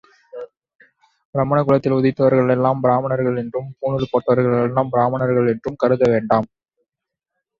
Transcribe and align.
பிராமண 1.35 1.57
குலத்தில் 1.63 1.95
உதித்தவர்கள் 1.97 2.49
எல்லாம் 2.49 2.81
பிரமணர்கள் 2.81 3.37
என்றும், 3.37 3.67
பூணுல் 3.79 4.09
போட்டவர்கள் 4.11 4.57
எல்லாம் 4.61 4.89
பிராமணர்கள் 4.89 5.51
என்றும் 5.53 5.79
கருத 5.83 6.09
வேண்டாம். 6.09 6.49